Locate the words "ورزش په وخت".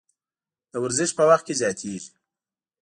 0.83-1.43